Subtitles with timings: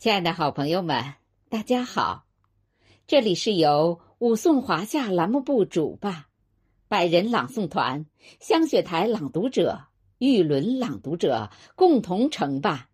[0.00, 1.12] 亲爱的好朋友们，
[1.50, 2.24] 大家好！
[3.06, 6.24] 这里是由武颂华夏栏目部主办，
[6.88, 8.06] 百人朗诵团、
[8.40, 12.86] 香雪台朗读者、玉轮朗读者共同承办，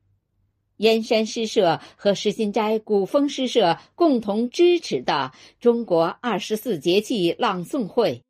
[0.79, 5.31] 燕山诗社和石心斋古风诗社共同支持的
[5.61, 8.25] 中国二十四节气朗诵会。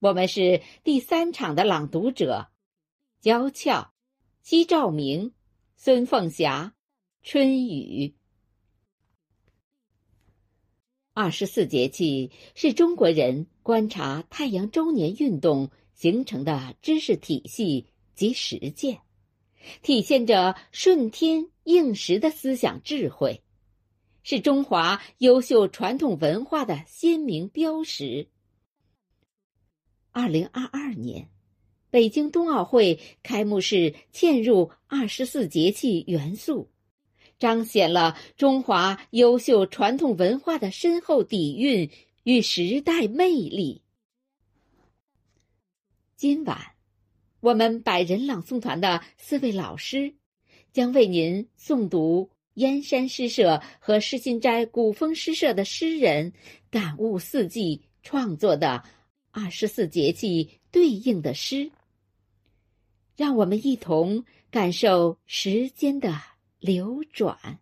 [0.00, 2.48] 我们是第三场的朗读者：
[3.20, 3.92] 娇俏、
[4.40, 5.34] 姬兆明、
[5.76, 6.72] 孙凤霞。
[7.26, 8.12] 春雨，
[11.14, 19.00] 二十四节气是中国人观察太阳周年运动形成的知识体系及实践，
[19.80, 23.42] 体现着顺天应时的思想智慧，
[24.22, 28.28] 是中华优秀传统文化的鲜明标识。
[30.10, 31.30] 二零二二年，
[31.88, 36.70] 北京冬奥会开幕式嵌入二十四节气元素。
[37.44, 41.90] 彰显了中华优秀传统文化的深厚底蕴
[42.22, 43.82] 与时代魅力。
[46.16, 46.58] 今晚，
[47.40, 50.14] 我们百人朗诵团的四位老师
[50.72, 56.32] 将为您诵读燕山诗社和诗心斋古风诗社的诗人
[56.70, 58.82] 感悟四季创作的
[59.32, 61.70] 二十四节气对应的诗，
[63.18, 66.33] 让我们一同感受时间的。
[66.64, 67.60] 流转。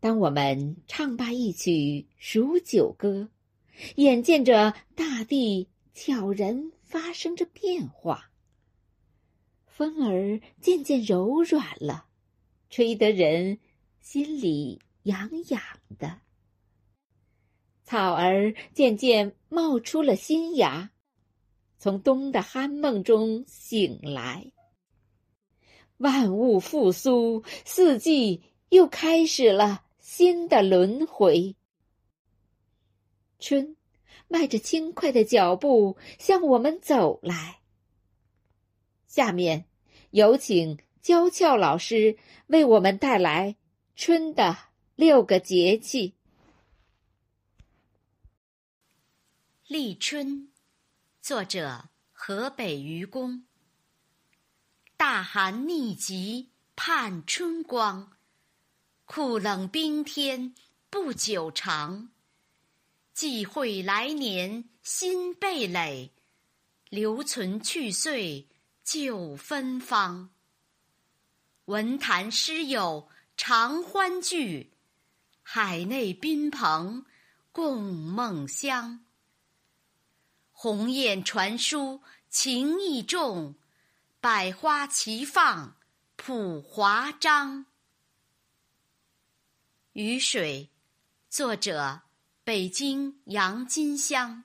[0.00, 3.28] 当我们唱罢一曲数九歌，
[3.94, 8.32] 眼见着大地悄然发生着变化，
[9.64, 12.08] 风儿渐渐柔软了，
[12.68, 13.60] 吹得人
[14.00, 15.62] 心里痒痒
[16.00, 16.18] 的；
[17.84, 20.90] 草儿渐渐冒出了新芽，
[21.78, 24.50] 从冬的酣梦中醒来。
[25.98, 31.54] 万物复苏，四季又开始了新的轮回。
[33.38, 33.76] 春，
[34.28, 37.60] 迈着轻快的脚步向我们走来。
[39.06, 39.66] 下面，
[40.10, 42.16] 有请娇俏老师
[42.48, 43.56] 为我们带来
[43.94, 44.56] 春的
[44.96, 46.14] 六个节气。
[49.68, 50.50] 立春，
[51.20, 53.44] 作者河北愚公。
[55.06, 58.10] 大寒逆极盼春光，
[59.04, 60.54] 酷冷冰天
[60.88, 62.08] 不久长。
[63.12, 66.10] 忌讳来年新蓓蕾，
[66.88, 68.48] 留存去岁
[68.82, 70.30] 旧芬芳。
[71.66, 74.72] 文坛诗友常欢聚，
[75.42, 77.04] 海内宾朋
[77.52, 79.04] 共梦乡。
[80.50, 82.00] 鸿雁传书
[82.30, 83.54] 情意重。
[84.24, 85.76] 百花齐放
[86.16, 87.66] 谱华章。
[89.92, 90.70] 雨水，
[91.28, 92.00] 作者
[92.42, 94.44] 北京杨金香。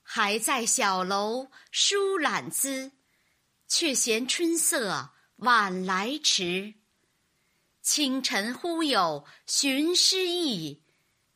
[0.00, 2.92] 还在小楼书懒姿，
[3.68, 6.76] 却嫌春色晚来迟。
[7.82, 10.82] 清晨忽有寻诗意，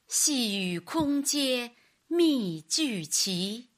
[0.07, 1.77] 细雨空阶
[2.07, 3.69] 密聚齐。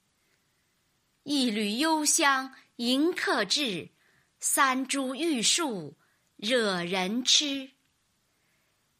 [1.25, 2.55] 一缕幽香。
[2.77, 3.91] 迎客至，
[4.39, 5.97] 三株玉树
[6.37, 7.71] 惹人痴。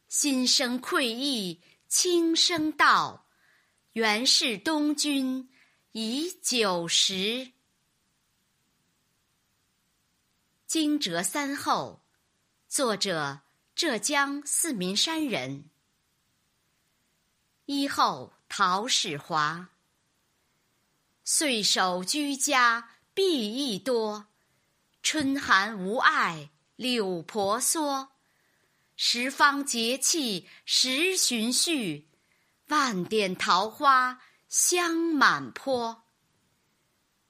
[0.07, 3.27] 心生愧意，轻声道
[3.93, 5.47] ：“原是东君
[5.91, 7.51] 已久时。”
[10.65, 12.03] 惊蛰三候，
[12.67, 13.41] 作者
[13.75, 15.69] 浙江四明山人。
[17.65, 19.69] 一候陶始华，
[21.23, 22.96] 岁首居家。
[23.17, 24.27] 碧意多，
[25.01, 28.09] 春寒无碍柳婆娑。
[28.95, 32.09] 十方节气时循序，
[32.67, 36.03] 万点桃花香满坡。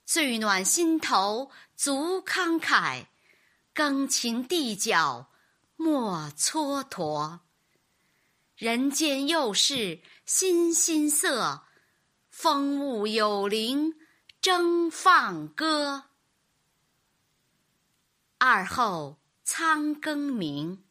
[0.06, 3.06] 最暖心头足慷慨，
[3.74, 5.32] 耕勤地角
[5.78, 7.40] 莫蹉跎。
[8.58, 11.64] 人间又是新新色，
[12.30, 13.94] 风物有灵。
[14.40, 16.06] 争放歌，
[18.38, 20.86] 二后苍更鸣。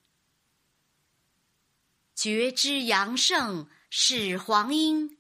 [2.15, 5.19] 觉知阳盛始黄莺，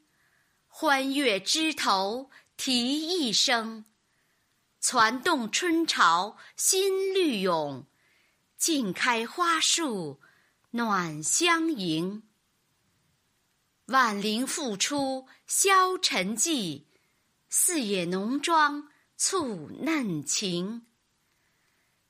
[0.66, 3.84] 欢悦枝头啼一声。
[4.78, 7.86] 攒动春潮新绿涌，
[8.56, 10.20] 尽开花树
[10.70, 12.22] 暖相迎。
[13.86, 16.84] 万灵复出消沉寂。
[17.58, 20.84] 四野浓妆簇嫩情，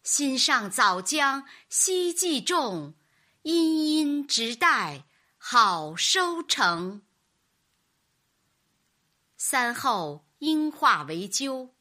[0.03, 2.95] 心上早将希冀种，
[3.43, 5.05] 殷殷直待
[5.39, 7.03] 好收成。
[9.37, 11.73] 三后应化为鸠，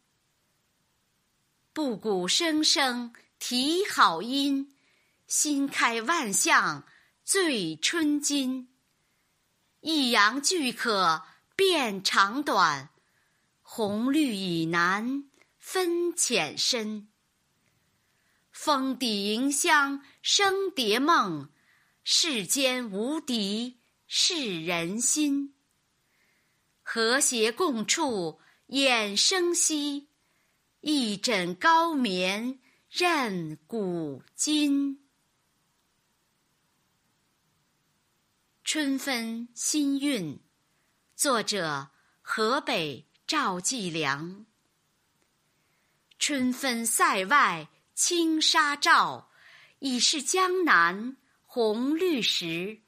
[1.73, 4.77] 布谷声声啼好音，
[5.25, 6.85] 新开万象
[7.23, 8.71] 醉春金。
[9.79, 11.23] 一阳俱可
[11.55, 12.91] 辨长短，
[13.67, 15.25] 红绿以南
[15.57, 17.09] 分浅深。
[18.51, 21.49] 风底迎香生蝶梦，
[22.03, 25.55] 世间无敌是人心。
[26.83, 30.09] 和谐共处衍生息，
[30.81, 35.09] 一枕高眠任古今。
[38.63, 40.39] 春分新韵，
[41.15, 41.89] 作者
[42.21, 44.45] 河北赵继良。
[46.19, 49.31] 春分塞外青纱罩，
[49.79, 52.81] 已是江南红绿时。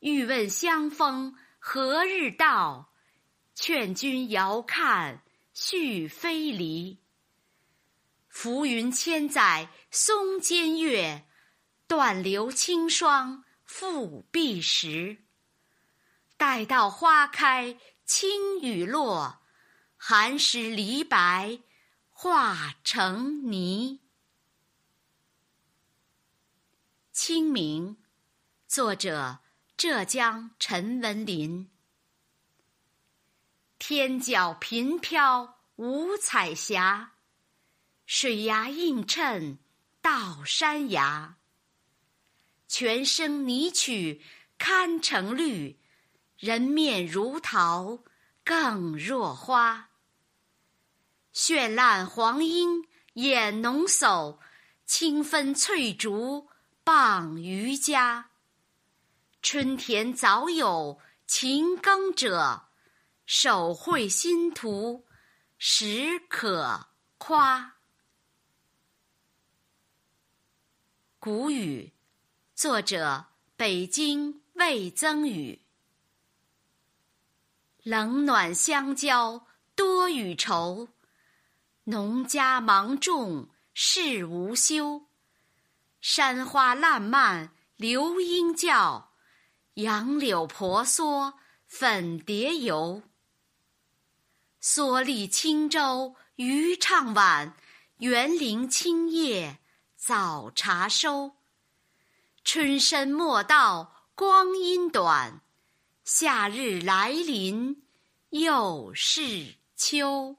[0.00, 1.36] 欲问相逢。
[1.58, 2.92] 何日到？
[3.54, 5.22] 劝君遥看
[5.52, 7.00] 续飞离。
[8.28, 11.26] 浮云千载松间月，
[11.88, 15.24] 断流清霜复碧时。
[16.36, 19.42] 待到花开青雨落，
[19.96, 21.58] 寒食梨白
[22.12, 23.98] 化成泥。
[27.10, 27.96] 清明，
[28.68, 29.40] 作者。
[29.76, 31.68] 浙江陈文林，
[33.78, 37.12] 天角频飘五彩霞，
[38.06, 39.58] 水崖映衬
[40.00, 41.36] 到山崖。
[42.68, 44.22] 泉声拟曲
[44.56, 45.78] 堪成绿，
[46.38, 48.04] 人面如桃
[48.44, 49.90] 更若花。
[51.32, 54.38] 绚烂黄莺掩浓叟，
[54.84, 56.48] 清芬翠竹
[56.84, 58.30] 傍渔家。
[59.42, 62.68] 春田早有勤耕者，
[63.26, 65.06] 手绘新图
[65.58, 66.88] 实可
[67.18, 67.76] 夸。
[71.18, 71.92] 古语，
[72.54, 75.65] 作者北京魏增宇。
[77.86, 79.46] 冷暖相交
[79.76, 80.88] 多与愁，
[81.84, 85.06] 农家忙种事无休。
[86.00, 89.12] 山花烂漫流莺叫。
[89.74, 91.34] 杨柳婆娑
[91.68, 93.02] 粉蝶游，
[94.60, 97.54] 蓑笠轻舟渔唱晚，
[97.98, 99.60] 园林青叶
[99.94, 101.36] 早茶收。
[102.42, 105.40] 春深莫道光阴短，
[106.08, 107.82] 夏日来临
[108.30, 110.36] 又是秋。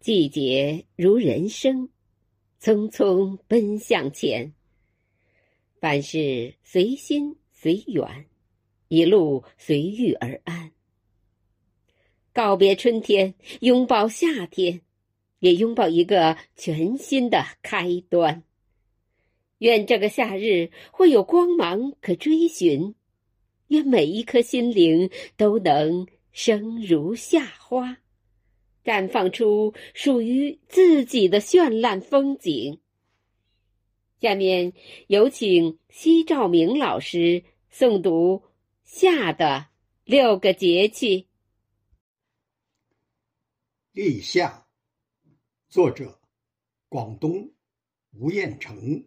[0.00, 1.88] 季节如人生，
[2.60, 4.52] 匆匆奔向前。
[5.80, 8.26] 凡事随心随缘，
[8.88, 10.72] 一路随遇而安。
[12.34, 14.82] 告别春天，拥抱夏天，
[15.38, 18.42] 也拥抱一个全新的开端。
[19.64, 22.94] 愿这个夏日会有光芒可追寻，
[23.68, 27.96] 愿每一颗心灵都能生如夏花，
[28.84, 32.78] 绽放出属于自己的绚烂风景。
[34.20, 34.74] 下面
[35.06, 37.42] 有请西兆明老师
[37.72, 38.36] 诵读
[38.82, 39.68] 《夏的
[40.04, 41.22] 六个节气》。
[43.92, 44.66] 立夏，
[45.70, 46.20] 作者：
[46.90, 47.50] 广东
[48.12, 49.02] 吴彦成。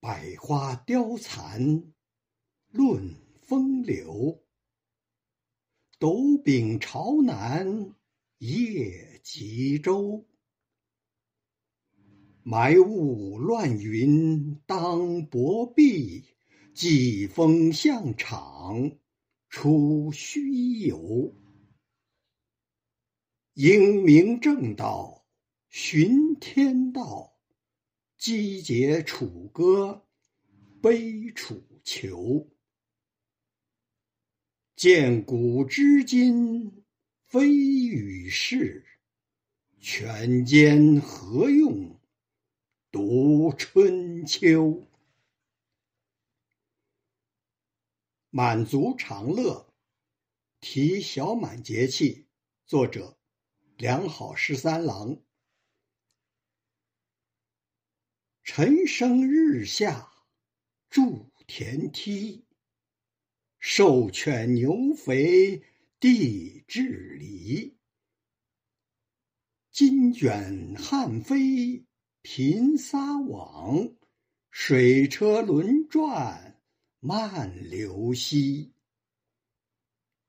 [0.00, 1.82] 百花凋残
[2.70, 4.44] 论风流，
[5.98, 7.94] 斗柄朝南
[8.38, 10.26] 夜极舟。
[12.42, 16.24] 埋雾乱云当薄壁，
[16.74, 18.98] 季风向场
[19.48, 21.34] 出虚游。
[23.54, 25.24] 英明正道
[25.68, 27.35] 寻天道，
[28.16, 30.06] 击节楚歌
[30.80, 32.48] 悲楚囚。
[34.74, 36.84] 见古知今
[37.26, 38.86] 非与世，
[39.80, 42.00] 权奸何用？
[42.90, 44.86] 读春秋，
[48.30, 49.74] 满族长乐，
[50.60, 52.26] 题小满节气，
[52.64, 53.18] 作者
[53.76, 55.18] 良好十三郎。
[58.46, 60.08] 晨生日下，
[60.88, 62.44] 筑田梯，
[63.58, 65.60] 兽犬牛肥
[65.98, 67.76] 地至离。
[69.72, 71.84] 金卷汉飞
[72.22, 73.92] 频撒网，
[74.52, 76.62] 水车轮转
[77.00, 78.72] 慢流溪。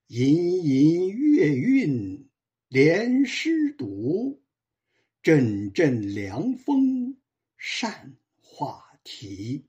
[0.08, 2.28] 隐隐月韵
[2.68, 4.42] 连诗读，
[5.22, 7.17] 阵阵凉风
[7.70, 9.66] 善话题。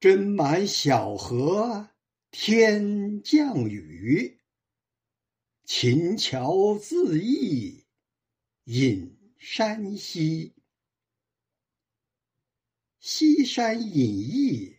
[0.00, 1.90] 斟满小河
[2.32, 4.40] 天降雨，
[5.64, 7.84] 琴桥自忆
[8.64, 10.56] 隐山溪。
[12.98, 14.76] 西山隐逸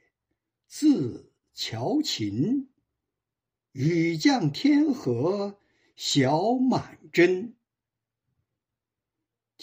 [0.67, 2.69] 自乔琴。
[3.71, 5.57] 雨降天河
[5.95, 7.55] 小满针，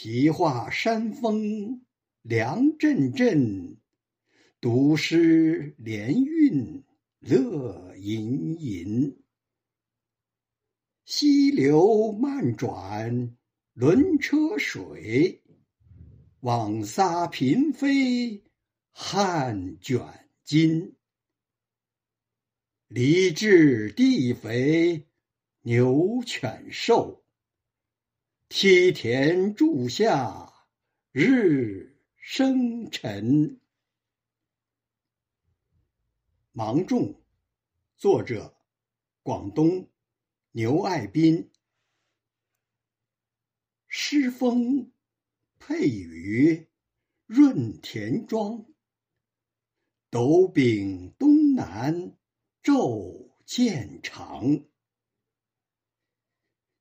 [0.02, 1.84] 题画山峰
[2.22, 3.76] 凉阵阵，
[4.58, 6.82] 读诗连韵
[7.18, 9.22] 乐吟吟。
[11.04, 13.36] 溪流漫转
[13.74, 15.42] 轮车水，
[16.40, 18.42] 网撒频飞
[18.90, 20.00] 汉卷
[20.46, 20.94] 巾。
[22.88, 25.06] 犁治地肥
[25.60, 27.19] 牛犬瘦，
[28.52, 30.66] 梯田柱下
[31.12, 33.60] 日生辰。
[36.50, 37.22] 芒种，
[37.96, 38.56] 作者
[39.22, 39.88] 广东
[40.50, 41.48] 牛爱斌。
[43.86, 44.90] 诗风
[45.60, 46.66] 配雨
[47.26, 48.66] 润田庄，
[50.10, 52.16] 斗柄东南。
[52.64, 54.64] 昼渐长，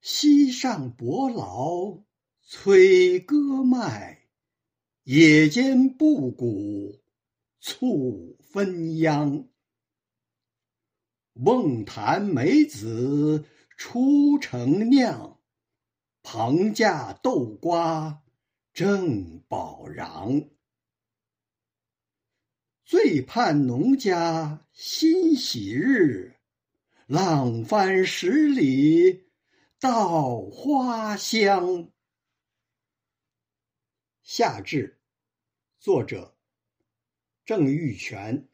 [0.01, 2.03] 溪上伯劳
[2.41, 4.29] 催歌迈，
[5.03, 7.01] 野间布谷
[7.59, 9.49] 促分秧。
[11.33, 15.37] 瓮坛梅子出城酿，
[16.23, 18.23] 棚架豆瓜
[18.73, 20.49] 正饱瓤。
[22.85, 26.37] 最盼农家新喜日，
[27.05, 29.28] 浪翻十里
[29.81, 31.89] 稻花香。
[34.23, 34.99] 夏至，
[35.79, 36.35] 作者
[37.45, 38.49] 郑玉泉。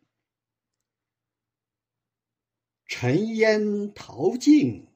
[2.85, 4.87] 尘烟淘尽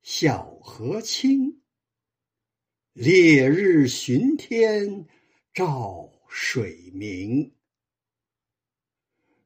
[0.00, 1.60] 小河清，
[2.94, 5.06] 烈日寻天
[5.52, 7.54] 照水明。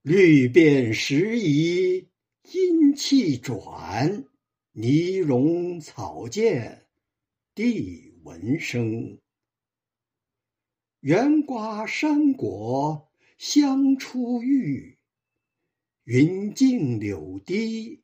[0.02, 2.09] 绿遍时移
[2.52, 4.25] 阴气转，
[4.75, 6.87] 泥融草见
[7.55, 9.21] 地闻声。
[11.00, 14.97] 圆瓜山果香初郁，
[16.05, 18.02] 云径柳堤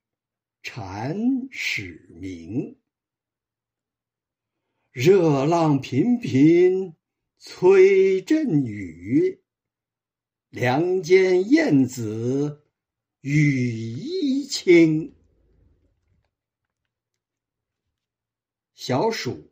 [0.62, 2.76] 蝉始鸣。
[4.90, 6.94] 热浪频频
[7.38, 9.42] 催阵雨。
[10.50, 12.62] 梁间燕子
[13.22, 15.14] 雨衣轻。
[18.80, 19.50] 小暑，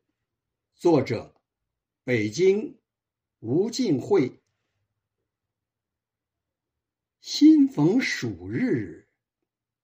[0.77, 1.35] 作者
[2.05, 2.79] 北京
[3.41, 4.41] 吴敬惠。
[7.21, 9.09] 新逢暑日，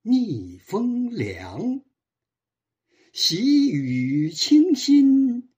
[0.02, 1.82] 逆风凉。
[3.12, 5.52] 喜雨清新，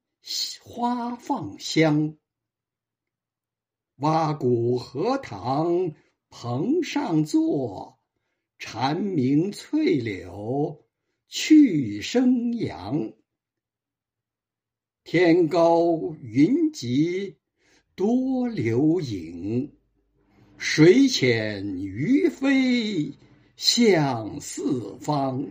[0.62, 2.16] 花放香。
[3.96, 5.94] 蛙鼓荷塘
[6.30, 8.00] 棚上坐，
[8.56, 10.86] 蝉鸣翠柳
[11.28, 13.12] 去声扬。
[15.04, 17.36] 天高云集
[17.94, 19.70] 多流影，
[20.56, 23.12] 水浅鱼飞
[23.54, 25.46] 向四方。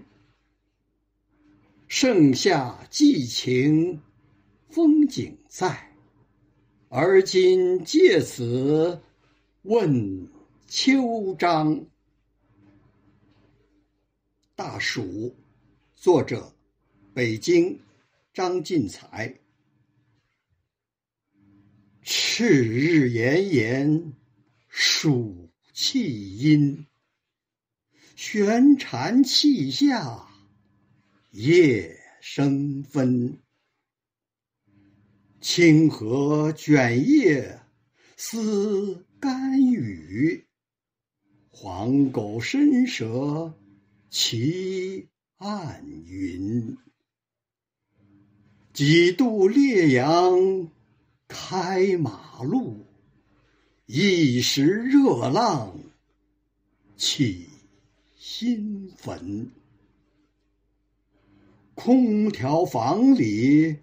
[1.88, 4.02] 盛夏寄情，
[4.70, 5.96] 风景在。
[6.90, 9.00] 而今借此
[9.62, 10.28] 问
[10.66, 11.86] 秋章。
[14.56, 15.36] 大暑，
[15.94, 16.52] 作者
[17.14, 17.80] 北京
[18.34, 19.32] 张进才。
[22.06, 24.14] 赤日炎炎，
[24.68, 26.86] 暑气阴。
[28.18, 30.28] 悬蝉泣下，
[31.32, 33.40] 夜生分。
[35.40, 37.62] 清河卷叶
[38.18, 40.46] 思甘雨，
[41.50, 43.58] 黄狗伸舌
[44.10, 45.08] 骑
[45.38, 46.78] 暗云。
[48.74, 50.70] 几度烈阳
[51.46, 52.86] 开马路，
[53.86, 55.78] 一时热浪
[56.96, 57.50] 起
[58.16, 59.52] 新坟。
[61.76, 63.76] 空调房里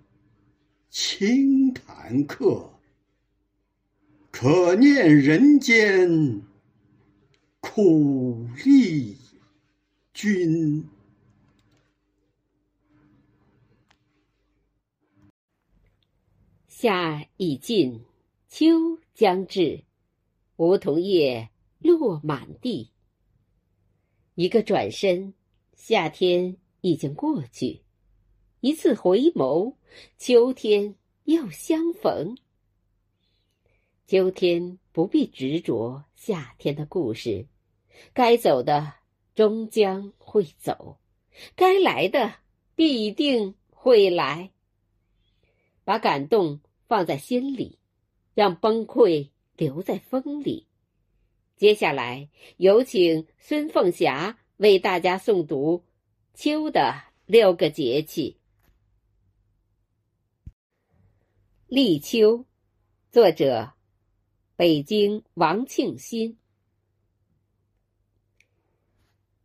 [0.88, 2.71] 轻谈客，
[4.31, 6.40] 可念人间
[7.61, 9.19] 苦力
[10.14, 10.83] 君。
[16.82, 18.06] 夏已尽，
[18.49, 19.84] 秋将至，
[20.56, 22.90] 梧桐叶落满地。
[24.34, 25.34] 一个转身，
[25.75, 27.82] 夏天已经过去；
[28.60, 29.75] 一次回眸，
[30.16, 30.94] 秋天
[31.25, 32.38] 又相逢。
[34.06, 37.46] 秋天不必执着夏天的故事，
[38.14, 38.94] 该走的
[39.34, 40.99] 终将会走，
[41.54, 42.37] 该来的
[42.75, 44.50] 必定会来。
[45.84, 46.60] 把感动
[46.90, 47.78] 放在心里，
[48.35, 50.66] 让崩溃留在风里。
[51.56, 55.85] 接下来，有请孙凤霞为大家诵读
[56.35, 58.40] 秋的六个节气。
[61.68, 62.44] 立秋，
[63.12, 63.73] 作者：
[64.56, 66.38] 北京王庆新。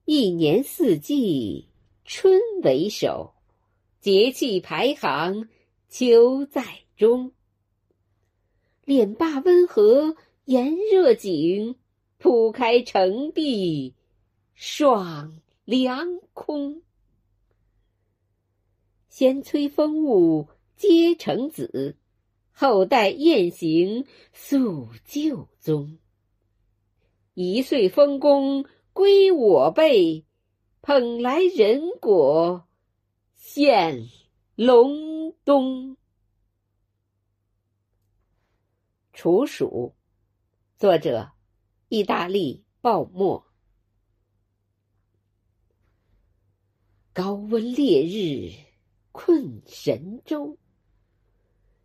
[0.05, 1.69] 一年四季
[2.05, 3.35] 春为首，
[3.99, 5.47] 节气排行
[5.89, 7.31] 秋在中。
[8.83, 11.75] 脸坝温和，炎热景。
[12.17, 13.93] 铺开城壁，
[14.55, 16.81] 爽凉空。
[19.09, 21.97] 先催风物皆成子，
[22.51, 25.99] 后代雁行宿旧踪。
[27.35, 30.25] 一岁丰功归我辈，
[30.81, 32.65] 捧来人果
[33.35, 34.07] 献
[34.55, 35.95] 隆冬。
[39.15, 39.95] 处暑，
[40.75, 41.31] 作者。
[41.87, 43.45] 意大利鲍沫，
[47.13, 48.51] 高温烈日
[49.13, 50.57] 困神州。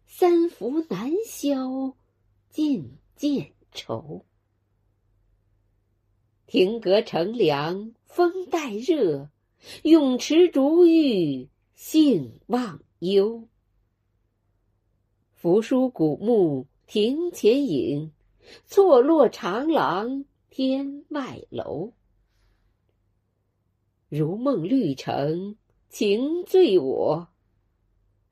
[0.07, 1.95] 三伏难消
[2.49, 4.27] 尽见愁。
[6.47, 9.31] 亭阁乘凉风带热，
[9.85, 13.49] 泳池逐玉兴忘忧。
[15.33, 18.11] 扶疏古木庭前影。
[18.67, 21.93] 错落长廊天外楼，
[24.09, 25.57] 如梦绿城
[25.89, 27.29] 情醉我，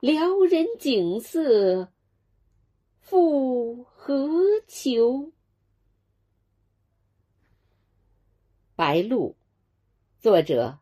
[0.00, 1.92] 撩人景色
[2.98, 4.28] 复何
[4.66, 5.30] 求？
[8.74, 9.36] 白鹭，
[10.18, 10.80] 作者：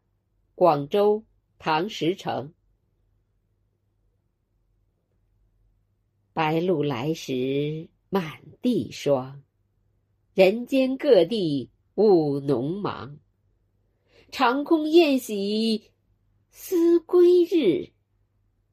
[0.55, 1.23] 广州
[1.59, 2.55] 唐时成。
[6.37, 7.89] 白露来时。
[8.09, 9.43] 满地霜，
[10.33, 13.19] 人间各地务农忙。
[14.31, 15.91] 长空宴喜
[16.51, 17.91] 思归日，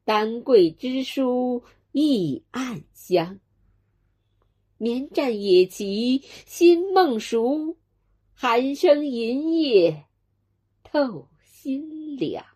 [0.04, 3.40] 丹桂枝疏意暗香。
[4.78, 7.76] 绵战野骑新梦熟，
[8.32, 10.06] 寒声银叶
[10.84, 12.46] 透心凉。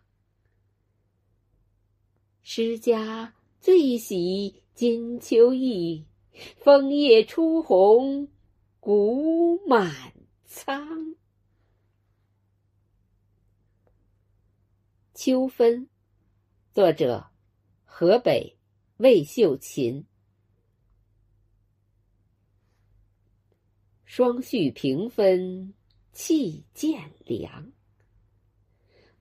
[2.41, 6.05] 诗家最喜金秋意。
[6.55, 8.29] 枫叶初红，
[8.79, 10.13] 谷满
[10.45, 11.17] 仓。
[15.13, 15.89] 秋分，
[16.71, 17.29] 作者：
[17.83, 18.57] 河北
[18.95, 20.05] 魏秀琴。
[24.05, 25.73] 霜絮平分，
[26.13, 27.69] 气渐凉。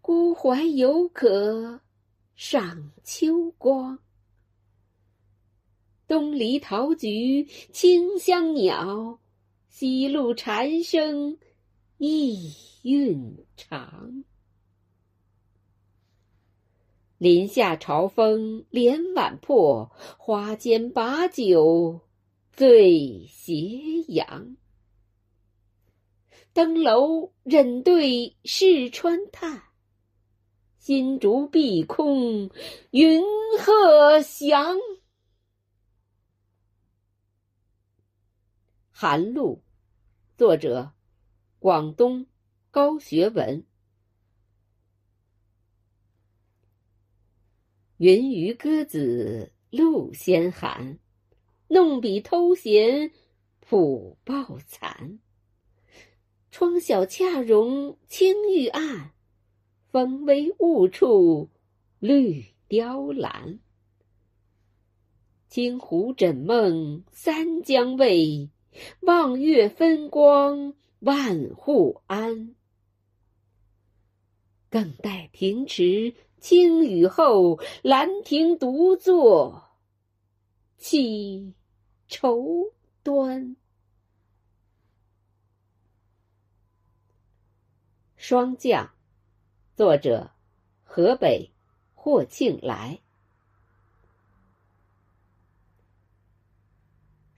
[0.01, 1.81] 孤怀犹可
[2.37, 3.99] 赏秋光。
[6.09, 9.19] 东篱桃菊清香袅，
[9.69, 11.37] 西路蝉声
[11.99, 12.51] 意
[12.83, 14.25] 韵长。
[17.19, 22.01] 林下潮风连碗破，花间把酒
[22.55, 24.57] 醉斜阳。
[26.55, 29.63] 登楼忍对试穿叹，
[30.79, 32.49] 新竹碧空
[32.93, 33.23] 云
[33.59, 34.79] 鹤翔。
[39.01, 39.63] 寒露，
[40.37, 40.91] 作者：
[41.61, 42.27] 广东
[42.73, 43.65] 高学文。
[47.99, 50.99] 云鱼鸽子露先寒，
[51.69, 53.13] 弄笔偷闲
[53.61, 55.21] 朴报残。
[56.51, 59.13] 窗小恰容青玉案，
[59.93, 61.51] 风微雾处
[62.01, 63.61] 绿雕栏。
[65.47, 68.51] 清湖枕梦三江味。
[69.01, 72.55] 望月分光万户安，
[74.71, 79.63] 更待平池清雨后，兰亭独坐，
[80.77, 81.55] 起
[82.07, 83.57] 愁端。
[88.17, 88.91] 霜降，
[89.75, 90.33] 作者
[90.83, 91.53] 河北
[91.95, 93.01] 霍庆来。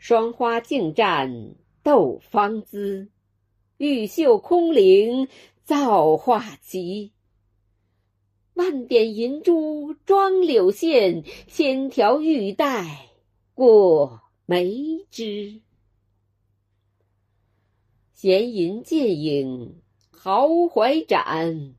[0.00, 3.10] 霜花竞绽斗芳姿，
[3.76, 5.28] 玉袖空灵
[5.62, 7.12] 造化奇。
[8.54, 13.10] 万点银珠装柳线，千条玉带
[13.52, 15.60] 过梅枝。
[18.14, 21.74] 闲吟剑影豪怀展，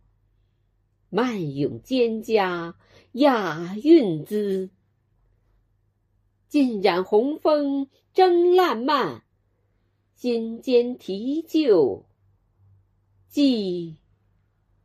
[1.10, 2.76] 漫咏蒹葭
[3.14, 4.70] 雅韵姿。
[6.52, 9.24] 尽染红枫争烂漫，
[10.16, 12.06] 心间提旧
[13.30, 13.96] 寄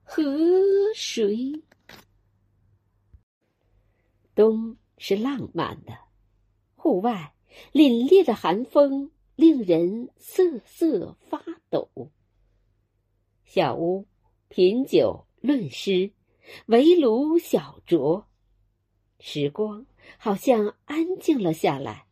[0.04, 0.22] 河
[0.94, 1.64] 谁？
[4.36, 5.98] 冬是浪漫的，
[6.76, 7.34] 户外
[7.72, 11.90] 凛冽的寒风令人瑟瑟发抖。
[13.44, 14.06] 小屋
[14.46, 16.12] 品酒论诗，
[16.66, 18.22] 围炉小酌，
[19.18, 19.84] 时光
[20.18, 22.06] 好像安静了下来。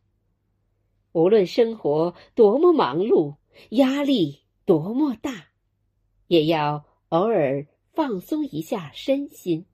[1.12, 3.36] 无论生活多么忙碌，
[3.70, 5.48] 压力多么大，
[6.26, 9.66] 也要偶尔放松一下身心。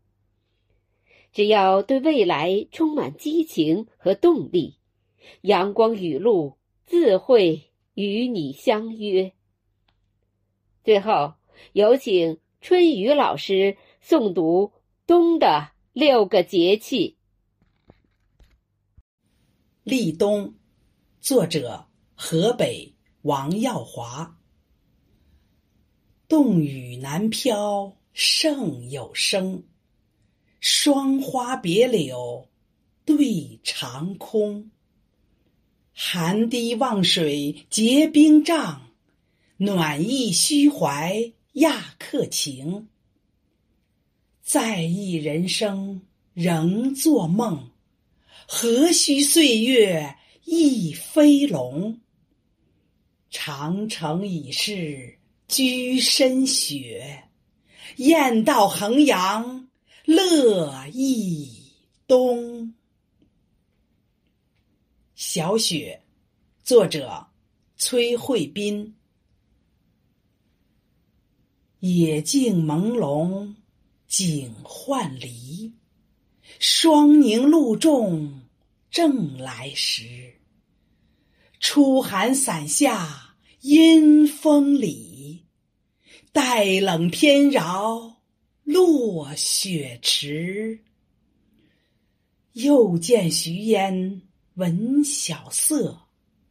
[1.33, 4.77] 只要对未来充满激情和动力，
[5.43, 9.33] 阳光雨露自会与你相约。
[10.83, 11.35] 最后，
[11.73, 14.73] 有请春雨老师诵读
[15.07, 17.17] 冬的六个节气。
[19.91, 20.55] 立冬，
[21.21, 24.39] 作者河北王耀华。
[26.29, 29.65] 冻雨南飘，胜有声。
[30.61, 32.47] 霜花别柳，
[33.05, 34.71] 对长空。
[35.93, 38.93] 寒堤望水结冰障，
[39.57, 42.89] 暖意虚怀亚客情。
[44.41, 47.70] 在意人生仍作梦，
[48.53, 52.01] 何须岁月亦飞龙？
[53.31, 57.29] 长城已是居深雪，
[57.99, 59.69] 雁道衡阳。
[60.05, 61.63] 乐亦
[62.09, 62.75] 东。
[65.15, 66.03] 小雪，
[66.65, 67.29] 作者
[67.77, 68.97] 崔慧斌。
[71.79, 73.55] 野径朦胧
[74.09, 75.73] 景涣离，
[76.59, 78.43] 霜凝露重
[78.91, 80.35] 正来时。
[81.61, 85.45] 初寒伞下阴风里，
[86.33, 88.17] 待冷偏饶。
[88.63, 90.85] 落雪池，
[92.53, 94.23] 又见徐烟
[94.55, 96.03] 闻晓色，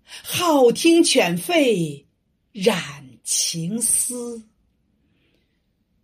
[0.03, 2.03] 好听犬吠
[2.51, 4.43] 染情思。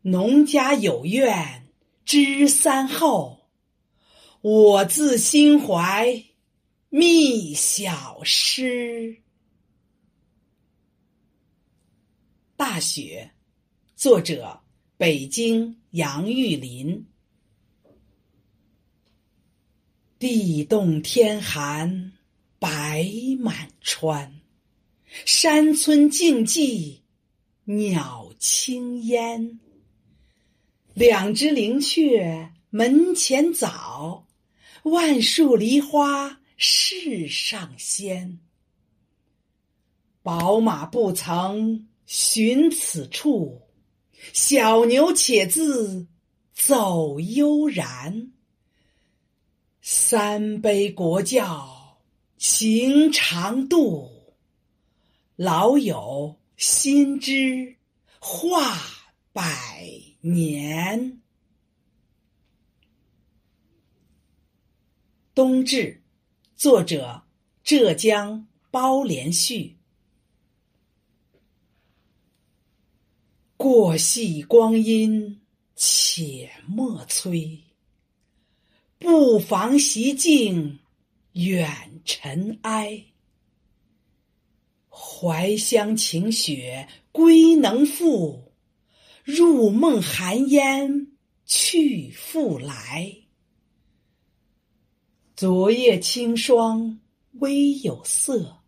[0.03, 1.67] 农家有怨
[2.05, 3.34] 知三候，
[4.47, 6.23] 我自心怀
[6.89, 9.23] 觅小诗。
[12.55, 13.31] 大雪，
[13.95, 14.61] 作者。
[14.97, 17.07] 北京杨玉林。
[20.19, 22.13] 地冻天寒
[22.59, 23.03] 白
[23.39, 24.31] 满川，
[25.25, 26.99] 山村静寂
[27.63, 29.59] 鸟轻烟。
[30.93, 34.24] 两只灵雀门前早，
[34.85, 38.39] 万树梨花世上鲜。
[40.21, 43.63] 宝马不曾寻此处。
[44.31, 46.05] 小牛且自
[46.53, 48.31] 走悠然，
[49.81, 51.97] 三杯国窖
[52.37, 54.35] 行长度，
[55.35, 57.75] 老友新知
[58.19, 58.79] 话
[59.33, 61.21] 百年。
[65.35, 66.01] 冬至，
[66.55, 67.23] 作者
[67.61, 69.75] 浙江包连续。
[73.57, 75.41] 过隙光阴
[75.75, 77.59] 且莫催，
[78.97, 80.79] 不妨席静
[81.33, 83.03] 远尘埃。
[84.87, 88.53] 怀乡晴雪归能复，
[89.25, 91.11] 入梦寒烟
[91.45, 93.24] 去复来。
[95.35, 97.01] 昨夜清霜
[97.33, 98.61] 微有色，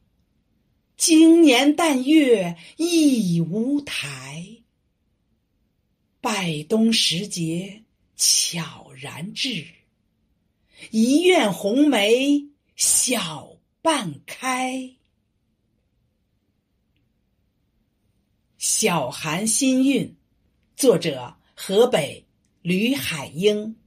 [0.98, 4.46] 今年淡月亦无台。
[6.20, 7.84] 拜冬时节
[8.18, 9.66] 悄然至，
[10.92, 14.94] 一院红梅小半开。
[18.58, 20.18] 小寒新韵，
[20.76, 22.26] 作者河北
[22.62, 23.78] 吕海英。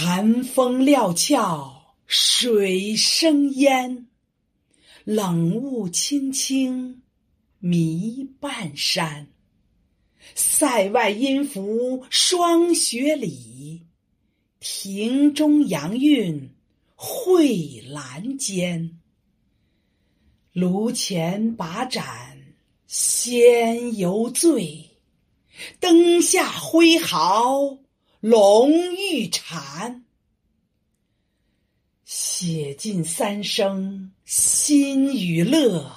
[0.00, 4.06] 寒风料峭水生烟，
[5.02, 7.02] 冷雾青青
[7.58, 9.26] 弥半山。
[10.36, 13.88] 塞外音符霜雪里，
[14.60, 16.48] 庭中阳韵
[16.94, 19.00] 蕙兰间。
[20.52, 22.54] 炉前把盏
[22.86, 24.90] 仙犹醉，
[25.80, 27.78] 灯下挥毫
[28.20, 30.04] 龙欲禅。
[32.04, 35.94] 写尽三生心与乐，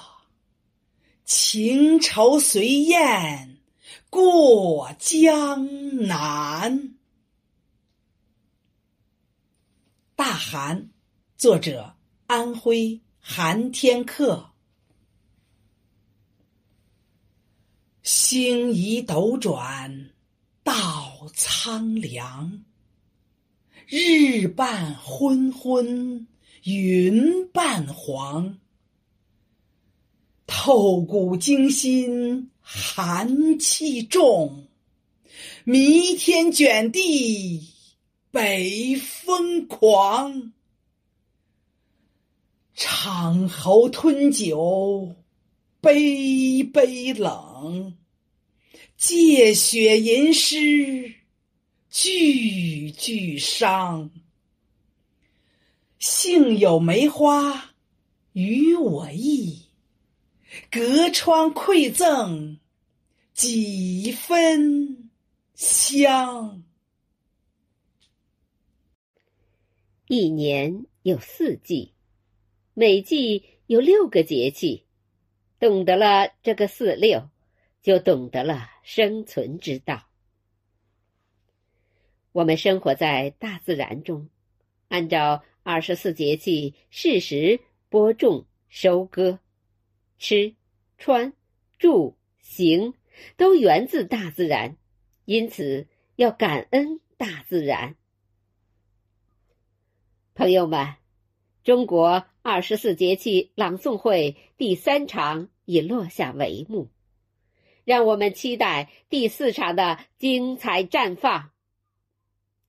[1.24, 3.58] 情愁随雁
[4.10, 6.94] 过江南。
[10.14, 10.90] 大寒，
[11.36, 14.52] 作者安徽寒天客。
[18.02, 20.11] 星移斗转
[21.34, 22.64] 苍凉，
[23.86, 26.26] 日半昏昏
[26.64, 28.58] 云半黄。
[30.46, 34.66] 透骨惊心寒气重，
[35.64, 37.68] 弥天卷地
[38.30, 40.52] 北风狂。
[42.74, 45.14] 长喉吞酒。
[45.80, 47.96] 杯杯冷，
[49.02, 51.16] 借雪吟诗，
[51.90, 54.12] 句句伤。
[55.98, 57.74] 幸有梅花
[58.32, 59.62] 与我意，
[60.70, 62.60] 隔窗馈赠
[63.34, 65.10] 几分
[65.56, 66.62] 香。
[70.06, 71.92] 一年有四季，
[72.72, 74.84] 每季有六个节气。
[75.58, 77.28] 懂得了这个四六，
[77.82, 80.08] 就懂得了生存之道。
[82.32, 84.28] 我们生活在大自然中，
[84.88, 89.38] 按照二十四节气适时播种、收割，
[90.18, 90.54] 吃、
[90.98, 91.32] 穿、
[91.78, 92.94] 住、行
[93.36, 94.76] 都源自大自然，
[95.24, 97.96] 因此要感恩大自然。
[100.34, 100.94] 朋友们，
[101.64, 105.48] 中国二十四节气朗诵会第三场。
[105.64, 106.90] 已落下帷幕，
[107.84, 111.50] 让我们期待第四场的精彩绽放。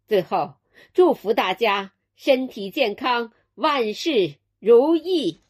[0.08, 0.56] 最后，
[0.94, 5.42] 祝福大家身体健康，万事如意。